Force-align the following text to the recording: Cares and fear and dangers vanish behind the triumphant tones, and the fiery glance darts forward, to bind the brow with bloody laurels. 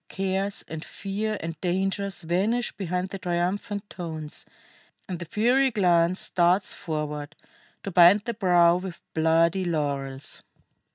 Cares 0.09 0.65
and 0.67 0.83
fear 0.83 1.37
and 1.41 1.61
dangers 1.61 2.23
vanish 2.23 2.71
behind 2.75 3.09
the 3.09 3.19
triumphant 3.19 3.87
tones, 3.87 4.47
and 5.07 5.19
the 5.19 5.25
fiery 5.25 5.69
glance 5.69 6.31
darts 6.31 6.73
forward, 6.73 7.35
to 7.83 7.91
bind 7.91 8.21
the 8.21 8.33
brow 8.33 8.77
with 8.77 9.03
bloody 9.13 9.63
laurels. 9.63 10.41